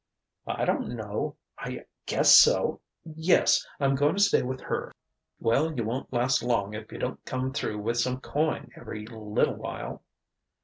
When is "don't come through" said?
6.97-7.77